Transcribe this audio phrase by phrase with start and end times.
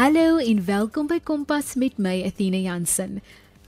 [0.00, 3.18] Hallo en welkom by Kompas met my Athena Jansen.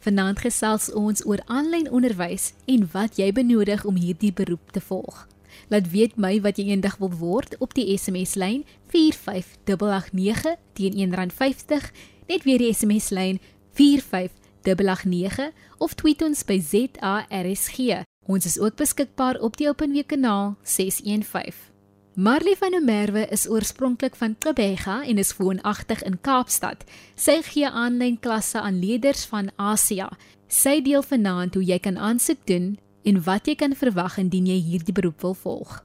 [0.01, 5.27] Vanaand gesels ons oor aanlyn onderwys en wat jy benodig om hierdie beroep te volg.
[5.69, 8.63] Laat weet my wat jy eendag wil word op die SMS lyn
[8.95, 11.93] 45889 teen R1.50.
[12.33, 13.37] Net weer die SMS lyn
[13.77, 15.53] 45889
[15.85, 18.09] of tweet ons by ZARSG.
[18.25, 21.72] Ons is ook beskikbaar op die Openweek kanaal 615.
[22.15, 26.85] Marley van der Merwe is oorspronklik van Gqeberha en is woonagtig in Kaapstad.
[27.17, 30.11] Sy gee aanlyn klasse aan leerders van Asia.
[30.45, 32.77] Sy deel vanaand hoe jy kan aansoek doen
[33.09, 35.79] en wat jy kan verwag indien jy hierdie beroep wil volg.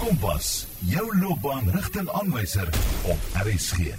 [0.00, 2.72] Kompas, jou loopbaanrigtingaanwyser
[3.04, 3.92] op RSG.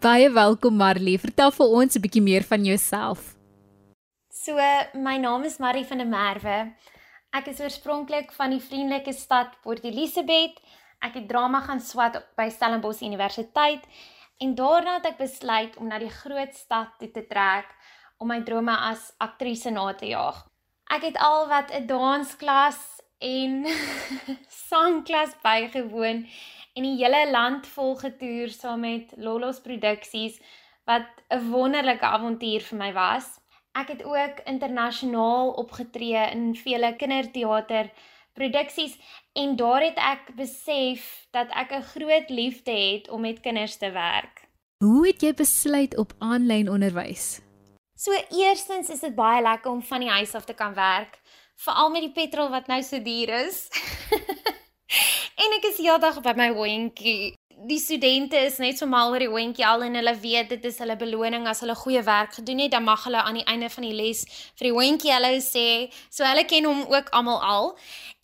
[0.00, 1.20] Baie welkom Marley.
[1.20, 3.36] Vertel vir ons 'n bietjie meer van jouself.
[4.32, 4.56] So,
[4.94, 6.72] my naam is Marie van der Merwe.
[7.36, 10.56] Ek is oorspronklik van die vriendelike stad Port Elizabeth.
[11.04, 13.84] Ek het drama gaan swat by Stellenbosch Universiteit
[14.40, 17.68] en daarna het ek besluit om na die groot stad toe te trek
[18.22, 20.38] om my drome as aktrise na te jaag.
[20.88, 22.80] Ek het al wat 'n dansklas
[23.20, 23.68] en
[24.70, 26.24] sangklas bygewoon
[26.72, 30.40] en die hele land vol getoer saam met Lolos Produksies
[30.88, 33.28] wat 'n wonderlike avontuur vir my was.
[33.76, 37.90] Ek het ook internasionaal opgetree in vele kinderteater
[38.32, 38.94] produksies
[39.36, 43.90] en daar het ek besef dat ek 'n groot liefde het om met kinders te
[43.90, 44.48] werk.
[44.84, 47.40] Hoe het jy besluit op aanlyn onderwys?
[47.94, 51.20] So eerstens is dit baie lekker om van die huis af te kan werk,
[51.54, 53.68] veral met die petrol wat nou so duur is.
[55.42, 57.34] en ek is heeldag by my hondjie
[57.66, 60.78] die studente is net so mal oor die hondjie al en hulle weet dit is
[60.82, 63.86] hulle beloning as hulle goeie werk gedoen het, dan mag hulle aan die einde van
[63.86, 64.24] die les
[64.58, 65.88] vir die hondjie hallo sê.
[66.10, 67.72] So hulle ken hom ook almal al.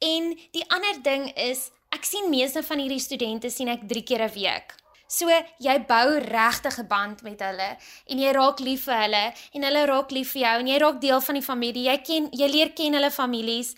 [0.04, 4.24] En die ander ding is, ek sien meeste van hierdie studente sien ek 3 keer
[4.28, 4.76] 'n week.
[5.08, 5.28] So
[5.60, 9.24] jy bou regtig 'n band met hulle en jy raak lief vir hulle
[9.54, 11.90] en hulle raak lief vir jou en jy raak deel van die familie.
[11.90, 13.74] Jy ken jy leer ken hulle families.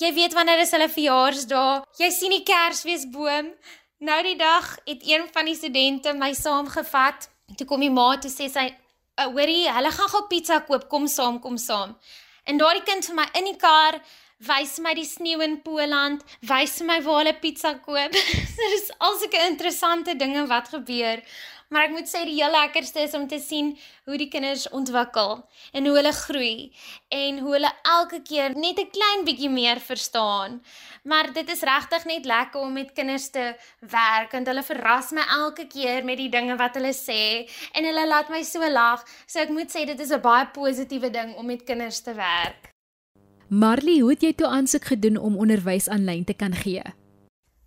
[0.00, 1.82] Jy weet wanneer is hulle verjaarsdae.
[1.98, 3.52] Jy sien die Kersfeesboom.
[4.02, 7.28] Nou die dag het een van die studente my saamgevat.
[7.54, 11.06] Toe kom die ma toe sê sy, uh, "Hoorie, hulle gaan gou pizza koop, kom
[11.06, 11.94] saam, kom saam."
[12.44, 14.00] En daardie kind vir my in die kar
[14.48, 18.14] wys my die sneeu in Poland, wys my waar hulle pizza koop.
[18.54, 21.22] so dis al sulke interessante dinge wat gebeur.
[21.72, 23.70] Maar ek moet sê die heel lekkerste is om te sien
[24.04, 25.38] hoe die kinders ontwikkel
[25.72, 26.56] en hoe hulle groei
[27.16, 30.60] en hoe hulle elke keer net 'n klein bietjie meer verstaan.
[31.04, 35.24] Maar dit is regtig net lekker om met kinders te werk want hulle verras my
[35.38, 39.00] elke keer met die dinge wat hulle sê en hulle laat my so lag.
[39.26, 42.68] So ek moet sê dit is 'n baie positiewe ding om met kinders te werk.
[43.48, 46.82] Marley, hoe het jy toe aansoek gedoen om onderwys aanlyn te kan gee?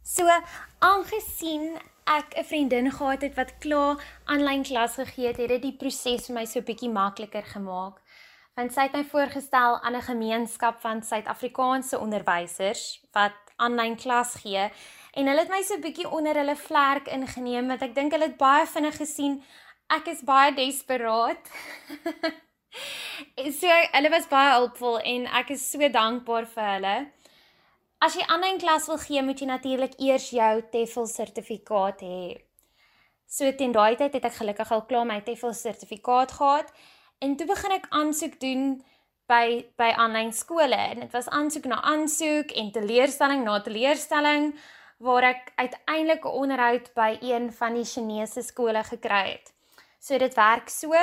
[0.02, 0.26] So,
[0.80, 5.78] aangesien ek 'n vriendin gehad het wat klaar aanlyn klas gegee het, het dit die
[5.78, 8.02] proses vir my so bietjie makliker gemaak.
[8.56, 14.70] Want sy het my voorgestel aan 'n gemeenskap van Suid-Afrikaanse onderwysers wat aanlyn klas gee
[15.14, 18.38] en hulle het my so bietjie onder hulle vlerk ingeneem want ek dink hulle het
[18.38, 19.44] baie vinnig gesien
[19.90, 21.52] ek is baie desperaat.
[23.60, 26.96] so hulle was baie hulpvol en ek is so dankbaar vir hulle.
[28.06, 32.36] As jy aanlyn klas wil gee, moet jy natuurlik eers jou TEFL sertifikaat hê.
[33.26, 36.70] So teen daai tyd het ek gelukkig al klaar my TEFL sertifikaat gehad
[37.26, 38.68] en toe begin ek aansoek doen
[39.32, 39.48] by
[39.82, 44.52] by aanlyn skole en dit was aansoek na aansoek en teleurstelling na teleurstelling
[45.08, 49.54] waar ek uiteindelik 'n onderhoud by een van die Chinese skole gekry het.
[50.00, 50.94] So dit werk so,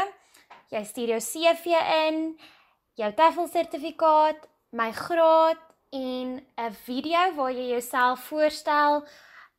[0.71, 1.67] jy stuur jou CV
[2.07, 2.39] in,
[2.95, 9.07] jou TEFL sertifikaat, my graad en 'n video waar jy jouself voorstel,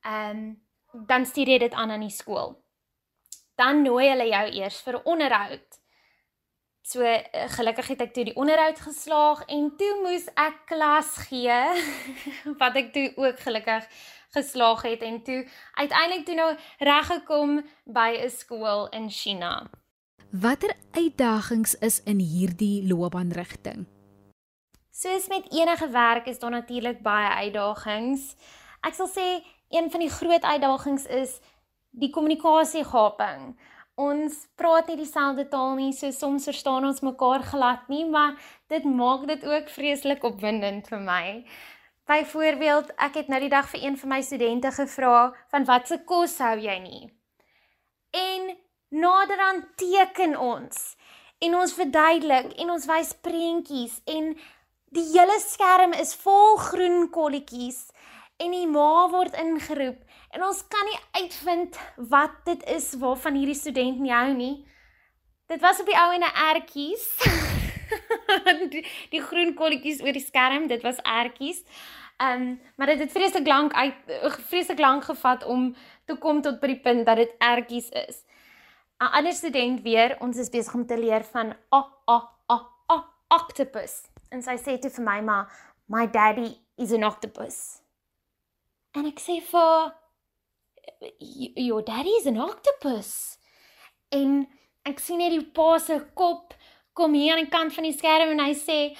[0.01, 0.61] ehm um,
[1.05, 2.63] dan stuur jy dit aan aan die skool.
[3.55, 5.81] Dan nooi hulle jou eers vir 'n onderhoud.
[6.81, 11.59] So eh, gelukkig het ek toe die onderhoud geslaag en toe moes ek klas gee
[12.61, 13.87] wat ek toe ook gelukkig
[14.35, 19.69] geslaag het en toe uiteindelik toe nou reg gekom by 'n skool in China.
[20.31, 23.92] Watter uitdagings is in hierdie loopbaanrigting?
[24.93, 28.35] Soos met enige werk is daar natuurlik baie uitdagings.
[28.85, 29.25] Ek sal sê
[29.73, 31.39] een van die groot uitdagings is
[31.89, 33.55] die kommunikasiegaping.
[33.97, 38.37] Ons praat nie dieselfde taal nie, so soms verstaan ons mekaar glad nie, maar
[38.69, 41.25] dit maak dit ook vreeslik opwindend vir my.
[42.05, 46.37] Byvoorbeeld, ek het nou die dag vir een van my studente gevra van watse kos
[46.37, 47.05] hou jy nie?
[48.13, 48.49] En
[48.93, 50.91] naderhand teken ons
[51.41, 54.35] en ons verduidelik en ons wys prentjies en
[54.93, 57.87] Die hele skerm is vol groen kolletjies
[58.37, 60.03] en die ma word ingeroep
[60.37, 61.79] en ons kan nie uitvind
[62.11, 64.67] wat dit is waarvan hierdie student nie hou nie.
[65.49, 67.07] Dit was op die ou en 'n ertjies.
[68.75, 71.65] die, die groen kolletjies oor die skerm, dit was ertjies.
[72.21, 73.97] Ehm, um, maar dit het vreeslik lank uit
[74.45, 75.75] vreeslik lank gevat om
[76.05, 78.25] te kom tot by die punt dat dit ertjies is.
[79.01, 82.19] 'n Ander student weer, ons is besig om te leer van a a
[82.49, 82.57] a
[82.93, 84.12] a octopus.
[84.33, 85.51] En sy sê toe vir my maar,
[85.87, 87.81] "My daddy is an octopus."
[88.95, 89.93] En ek sê vir
[91.55, 93.37] your daddy is an octopus.
[94.11, 94.47] En
[94.85, 96.53] ek sien net die pa se kop
[96.93, 98.97] kom hier aan die kant van die skerm en hy sê,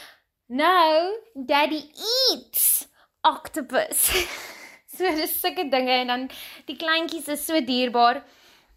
[0.50, 1.83] "No, daddy
[2.31, 2.88] eats."
[3.24, 4.27] octopus.
[4.95, 6.27] so dis sulke dinge en dan
[6.68, 8.21] die kleintjies is so dierbaar.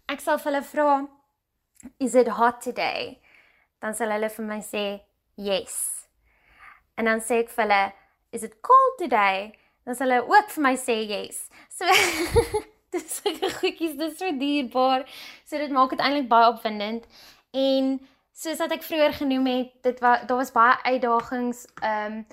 [0.07, 0.97] Ek sal vir hulle vra,
[1.99, 3.19] "Is it hot today?"
[3.81, 4.85] Dan sal hulle vir my sê,
[5.35, 5.96] "Yes."
[6.97, 7.93] En dan sê ek vir hulle,
[8.31, 9.53] "Is it cold today?"
[9.85, 11.85] Dan sal hulle ook vir my sê, "Yes." So
[12.91, 15.05] dis sulke goedjies, dis so dierbaar.
[15.45, 17.05] So dit maak dit eintlik baie opwindend.
[17.53, 17.99] En
[18.33, 22.25] soos wat ek vroeër genoem het, dit was daar was baie uitdagings ehm um,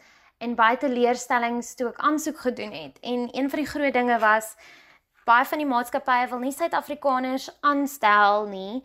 [0.44, 2.98] en baie teleurstellings toe ek aansoek gedoen het.
[3.00, 4.56] En een van die groot dinge was
[5.24, 8.82] baie van die maatskappye wil nie Suid-Afrikaners aanstel nie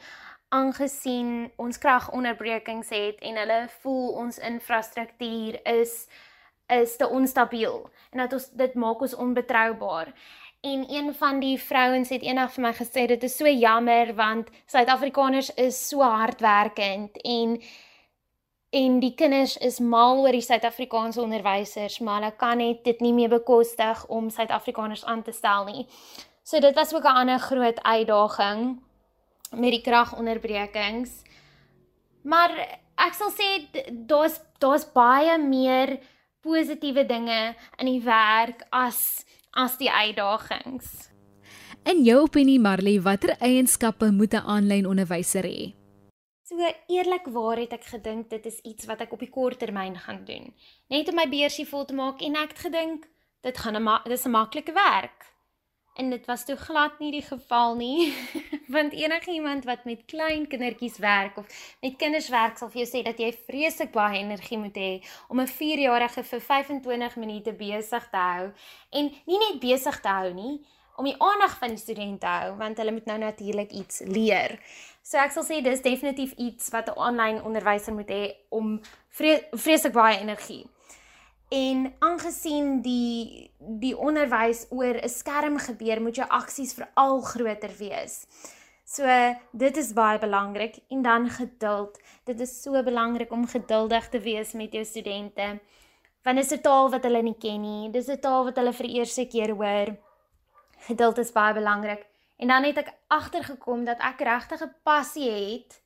[0.49, 6.07] aangesien ons kragonderbrekings het en hulle voel ons infrastruktuur is
[6.69, 10.13] is te onstabiel en dat ons dit maak ons onbetroubaar.
[10.61, 14.49] En een van die vrouens het eendag vir my gesê dit is so jammer want
[14.65, 17.61] Suid-Afrikaners is so hardwerkend en
[18.69, 23.13] en die kinders is mal oor die Suid-Afrikaanse onderwysers, maar hulle kan net dit nie
[23.13, 25.87] meer bekostig om Suid-Afrikaners aan te stel nie.
[26.43, 28.81] So dit was ook 'n ander groot uitdaging
[29.51, 31.23] met die kragonderbrekings.
[32.23, 32.53] Maar
[32.99, 33.49] ek sal sê
[34.07, 35.99] daar's daar's baie meer
[36.43, 39.25] positiewe dinge in die werk as
[39.55, 41.09] as die uitdagings.
[41.87, 45.73] In jou opinie Marley, watter eienskappe moet 'n aanlyn onderwyser hê?
[46.43, 46.57] So
[46.89, 50.53] eerlikwaar het ek gedink dit is iets wat ek op die kort termyn gaan doen.
[50.89, 53.07] Net om my beursie vol te maak en ek het gedink
[53.41, 55.25] dit gaan 'n dis 'n maklike werk.
[55.95, 58.13] En dit was toe glad nie die geval nie.
[58.75, 61.45] Want enigiemand wat met klein kindertjies werk of
[61.81, 64.91] met kinders werk sal vir jou sê dat jy vreeslik baie energie moet hê
[65.27, 68.51] om 'n 4-jarige vir 25 minute besig te hou
[68.89, 70.59] en nie net besig te hou nie,
[70.99, 74.59] om die aandag van die studente te hou want hulle moet nou natuurlik iets leer.
[75.01, 79.39] So ek sal sê dis definitief iets wat 'n aanlyn onderwyser moet hê om vre
[79.51, 80.67] vreeslik baie energie.
[81.49, 88.25] En aangesien die die onderwys oor 'n skerm gebeur, moet jou aksies veral groter wees.
[88.85, 89.05] So
[89.51, 91.99] dit is baie belangrik en dan geduld.
[92.25, 95.59] Dit is so belangrik om geduldig te wees met jou studente.
[96.23, 97.91] Want dit is 'n taal wat hulle nie ken nie.
[97.91, 99.97] Dis 'n taal wat hulle vir die eerste keer hoor
[100.87, 102.05] geduld is baie belangrik.
[102.37, 105.81] En dan het ek agtergekom dat ek regtig 'n passie het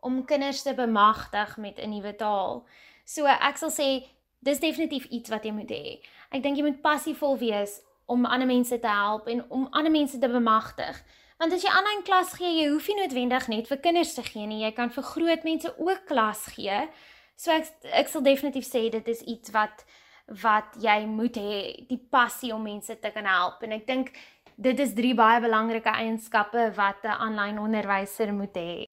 [0.00, 2.66] om kinders te bemagtig met 'n nuwe taal.
[3.04, 4.06] So ek sal sê
[4.46, 5.98] dis definitief iets wat jy moet hê.
[6.30, 10.18] Ek dink jy moet passievol wees om ander mense te help en om ander mense
[10.18, 11.02] te bemagtig.
[11.40, 14.46] Want as jy aanlyn klas gee, jy hoef nie noodwendig net vir kinders te gee
[14.48, 16.86] nie, jy kan vir groot mense ook klas gee.
[17.36, 19.84] So ek ek sal definitief sê dit is iets wat
[20.42, 23.60] wat jy moet hê, die passie om mense te kan help.
[23.62, 24.16] En ek dink
[24.56, 28.86] Dit is drie baie belangrike eienskappe wat 'n aanlyn onderwyser moet hê.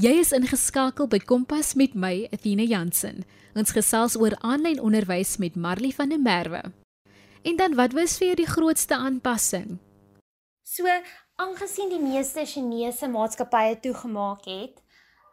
[0.00, 3.18] Jy is ingeskakel by Kompas met my, Athena Jansen.
[3.52, 6.62] Ons gesels oor aanlyn onderwys met Marley van der Merwe.
[7.44, 9.74] En dan wat was vir jou die grootste aanpassing?
[10.64, 10.88] So,
[11.36, 14.80] aangesien die meeste Chinese maatskappye toegemaak het,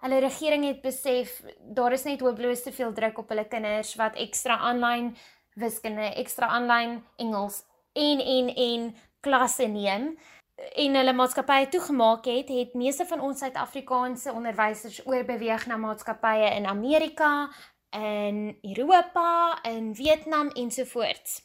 [0.04, 1.38] hulle regering het besef
[1.72, 5.14] daar is net hopeloos te veel druk op hulle kinders wat ekstra aanlyn
[5.56, 7.64] wiskunde, ekstra aanlyn Engels
[7.96, 8.92] en en en
[9.24, 10.18] klasse neem
[10.58, 16.66] en hulle maatskappye toegemaak het, het meeste van ons Suid-Afrikaanse onderwysers oorbeweeg na maatskappye in
[16.66, 17.50] Amerika,
[17.94, 21.42] in Europa, in Vietnam ensovoorts.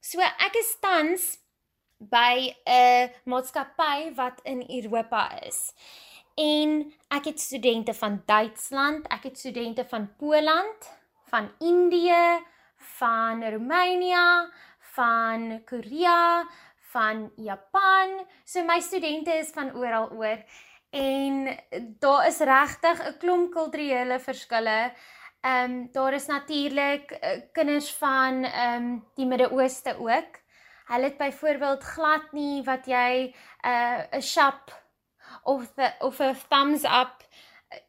[0.00, 1.26] So ek is tans
[1.98, 5.72] by 'n maatskappy wat in Europa is.
[6.34, 10.90] En ek het studente van Duitsland, ek het studente van Poland,
[11.26, 12.40] van Indië,
[12.76, 16.46] van Roemenië, van Korea,
[16.92, 18.26] van Japan.
[18.44, 20.44] So my studente is van oral oor
[20.92, 21.58] en
[21.98, 24.92] daar is regtig 'n klomp kulturele verskille.
[25.40, 30.40] Ehm um, daar is natuurlik uh, kinders van ehm um, die Midde-Ooste ook.
[30.86, 34.82] Hulle het byvoorbeeld glad nie wat jy 'n uh, shop
[35.42, 37.24] of the, of 'n thumbs up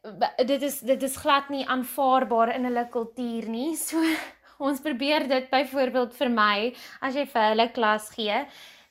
[0.02, 3.76] uh, dit is dit is glad nie aanvaarbaar in hulle kultuur nie.
[3.88, 4.00] So
[4.58, 8.36] ons probeer dit byvoorbeeld vir my as jy vir hulle klas gee,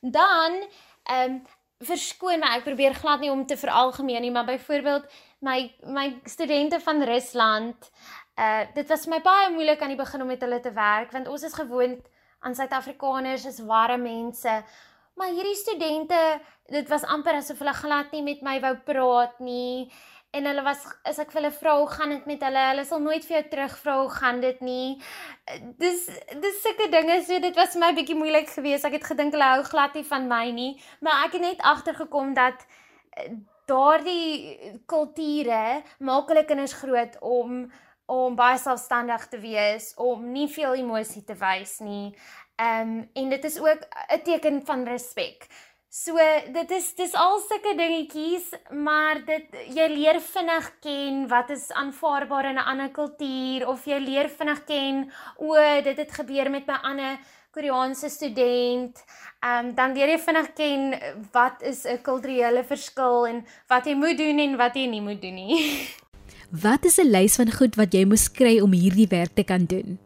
[0.04, 0.64] dan
[1.04, 1.44] ehm um,
[1.84, 5.08] verskoon my, ek probeer glad nie om te veralgemeen nie, maar byvoorbeeld
[5.44, 7.90] my my studente van Rusland,
[8.40, 11.12] uh dit was vir my baie moeilik aan die begin om met hulle te werk
[11.12, 12.08] want ons is gewoond
[12.40, 14.64] aan Suid-Afrikaners, is warme mense.
[15.16, 19.92] Maar hierdie studente, dit was amper asof hulle glad nie met my wou praat nie
[20.34, 22.66] en hulle was as ek vir hulle vra hoe gaan dit met hulle?
[22.72, 24.88] Hulle sal nooit vir jou terugvra hoe gaan dit nie?
[25.82, 26.08] Dis
[26.42, 28.88] dis sulke dinge so dit was vir my bietjie moeilik geweest.
[28.90, 30.72] Ek het gedink hulle hou glad nie van my nie.
[31.06, 32.66] Maar ek het net agtergekom dat
[33.18, 33.36] eh,
[33.70, 37.68] daardie kulture maak hulle kinders groot om
[38.12, 42.16] om baie selfstandig te wees om nie veel emosie te wys nie.
[42.60, 45.48] Ehm um, en dit is ook 'n teken van respek
[45.94, 46.18] So
[46.50, 48.48] dit is dis al sulke dingetjies,
[48.82, 54.00] maar dit jy leer vinnig ken wat is aanvaarbaar in 'n ander kultuur of jy
[54.02, 55.54] leer vinnig ken o,
[55.86, 57.20] dit het gebeur met my ander
[57.54, 59.04] Koreaanse student.
[59.46, 60.98] Ehm um, dan leer jy vinnig ken
[61.32, 65.22] wat is 'n kulturele verskil en wat jy moet doen en wat jy nie moet
[65.22, 65.62] doen nie.
[66.66, 69.66] Wat is 'n lys van goed wat jy moes kry om hierdie werk te kan
[69.66, 70.00] doen?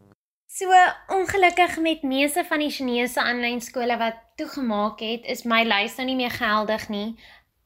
[0.58, 0.66] So
[1.06, 6.06] ongelukkig met meeste van die Chinese aanlyn skole wat toegemaak het, is my lys nou
[6.08, 7.12] nie meer geldig nie.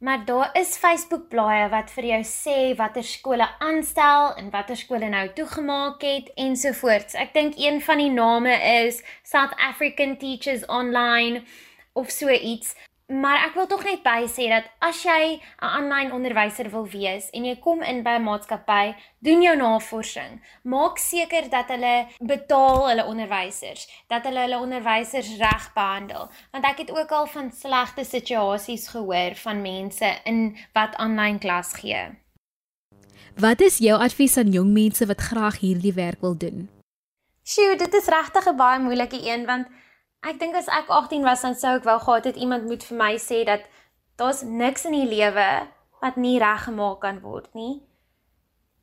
[0.05, 5.09] Maar daar is Facebook blaaie wat vir jou sê watter skole aanstel en watter skole
[5.09, 7.17] nou toegemaak het ensovoorts.
[7.17, 11.47] Ek dink een van die name is South African Teachers Online
[11.97, 12.75] of so iets.
[13.13, 17.29] Maar ek wil tog net by sê dat as jy 'n aanlyn onderwyser wil wees
[17.37, 20.41] en jy kom in by 'n maatskappy, doen jou navorsing.
[20.65, 26.79] Maak seker dat hulle betaal hulle onderwysers, dat hulle hulle onderwysers reg behandel, want ek
[26.79, 32.17] het ook al van slegte situasies gehoor van mense in wat aanlyn klas gee.
[33.37, 36.69] Wat is jou advies aan jong mense wat graag hierdie werk wil doen?
[37.45, 39.67] Sjoe, dit is regtig 'n baie moeilike een want
[40.23, 42.99] Ek dink as ek 18 was dan sou ek wel gehad het iemand moet vir
[42.99, 43.65] my sê dat
[44.17, 45.47] daar's niks in die lewe
[46.03, 47.83] wat nie reggemaak kan word nie.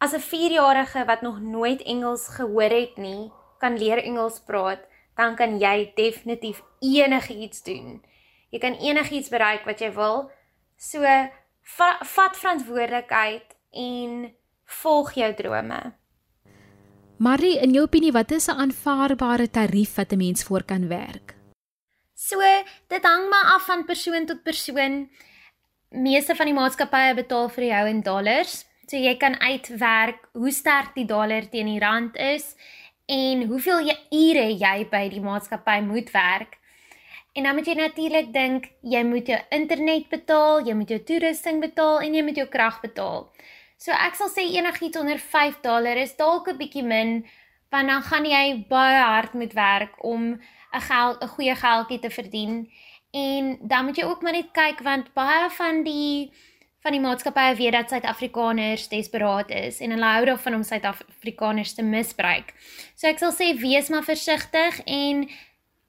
[0.03, 4.79] As 'n 4-jarige wat nog nooit Engels gehoor het nie, kan leer Engels praat,
[5.15, 8.03] dan kan jy definitief enigiets doen.
[8.49, 10.31] Jy kan enigiets bereik wat jy wil.
[10.77, 11.01] So
[11.77, 15.98] va vat verantwoordelikheid en volg jou drome.
[17.19, 21.35] Marie, in jou opinie, wat is 'n aanvaarbare tarief wat 'n mens voor kan werk?
[22.13, 22.39] So,
[22.87, 25.09] dit hang maar af van persoon tot persoon.
[25.89, 28.65] Meeste van die maatskappye betaal vir jou in dollars.
[28.87, 32.55] So jy kan uitwerk hoe sterk die dollar teen die rand is
[33.05, 36.57] en hoeveel jy ure jy by die maatskappy moet werk.
[37.33, 41.59] En dan moet jy natuurlik dink, jy moet jou internet betaal, jy moet jou toerusting
[41.61, 43.29] betaal en jy moet jou krag betaal.
[43.79, 47.23] So ek sal sê enigiets onder 5 dollar is dalk 'n bietjie min,
[47.71, 50.35] want dan gaan jy baie hard moet werk om
[50.73, 52.67] 'n geld 'n goeie geldjie te verdien.
[53.13, 56.31] En dan moet jy ook maar net kyk want baie van die
[56.83, 61.83] van die maatskappye weet dat Suid-Afrikaners desperaat is en hulle hou daarvan om Suid-Afrikaners te
[61.83, 62.53] misbruik.
[62.95, 65.29] So ek sal sê wees maar versigtig en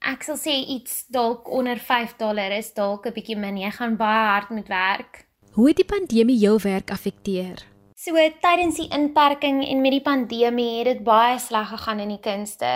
[0.00, 3.58] ek sal sê iets dalk onder 5 dollar is dalk 'n bietjie min.
[3.58, 5.26] Jy gaan baie hard moet werk.
[5.52, 7.69] Hoe het die pandemie jou werk affekteer?
[8.00, 12.22] So tydens die inperking en met die pandemie het dit baie sleg gegaan in die
[12.24, 12.70] kunste.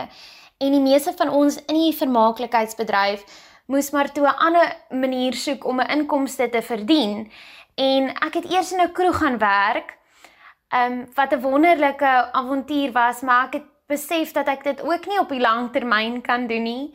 [0.61, 3.23] En die meeste van ons in die vermaaklikheidsbedryf
[3.73, 7.33] moes maar toe 'n ander manier soek om 'n inkomste te verdien.
[7.75, 9.97] En ek het eers in 'n kroeg gaan werk.
[10.69, 15.07] Ehm um, wat 'n wonderlike avontuur was, maar ek het besef dat ek dit ook
[15.07, 16.95] nie op die lang termyn kan doen nie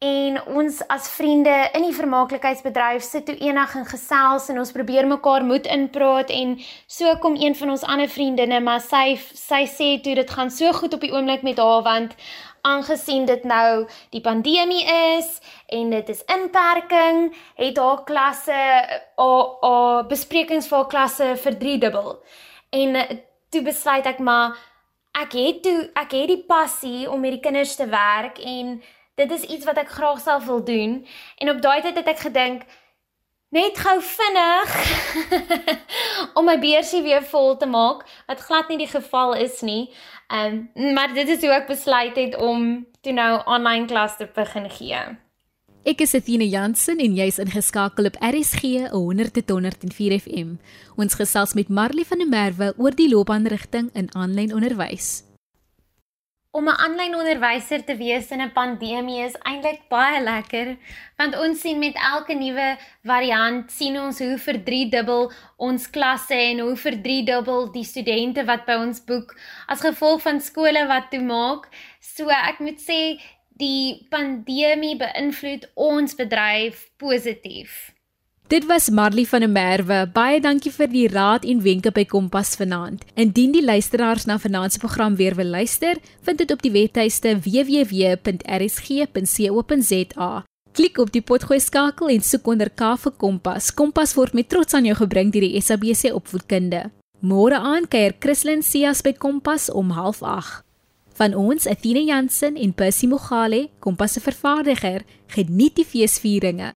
[0.00, 5.08] en ons as vriende in die vermaaklikheidsbedryf sit toe enig en gesels en ons probeer
[5.08, 6.54] mekaar moed inpraat en
[6.88, 10.72] so kom een van ons ander vriendinne maar sy sy sê toe dit gaan so
[10.72, 12.16] goed op die oomblik met haar want
[12.62, 14.82] aangesien dit nou die pandemie
[15.18, 15.38] is
[15.68, 17.30] en dit is inperking
[17.60, 18.62] het haar klasse
[19.20, 22.18] o besprekings vir haar klasse verdriedubbel.
[22.70, 22.96] En
[23.50, 24.56] toe besluit ek maar
[25.18, 28.80] ek het toe ek het die passie om met die kinders te werk en
[29.20, 31.00] dit is iets wat ek graag self wil doen
[31.38, 32.64] en op daai tyd het ek gedink
[33.50, 34.74] net gou vinnig
[36.38, 39.90] om my beursie weer vol te maak wat glad nie die geval is nie.
[40.30, 44.28] Ehm um, maar dit is hoe ek besluit het om toe nou aanlyn klas te
[44.34, 45.00] begin gee.
[45.82, 50.54] Ek is Athena Jansen en jy's ingeskakel op RSG 100.104 FM.
[51.00, 55.29] Ons gesels met Marley van der Merwe oor die loopbaanrigting in aanlyn onderwys.
[56.52, 60.68] Om 'n aanlyn onderwyser te wees in 'n pandemie is eintlik baie lekker,
[61.18, 62.68] want ons sien met elke nuwe
[63.10, 65.30] variant sien ons hoe verdriedubbel
[65.68, 70.82] ons klasse en hoe verdriedubbel die studente wat by ons boek as gevolg van skole
[70.90, 71.70] wat toemaak.
[72.00, 73.00] So ek moet sê
[73.62, 77.94] die pandemie beïnvloed ons bedryf positief.
[78.50, 80.10] Dit was Marley van der Merwe.
[80.10, 83.04] Baie dankie vir die raad en wenke by Kompas vanaand.
[83.14, 85.94] Indien die luisteraars na vanaand se program weer wil luister,
[86.26, 88.32] vind dit op die webtuiste www.rsg.co.za.
[90.72, 93.70] Klik op die potgooi skakel en soek onder K vir Kompas.
[93.70, 96.90] Kompas word met trots aan jou gebring deur die SABC opvoedkunde.
[97.22, 100.66] Môre aand kuier Christlyn Cias by Kompas om 08:30.
[101.22, 106.74] Van ons, Athena Jansen en Percy Mogale, Kompas se vervaardiger, geniet die feesvieringe.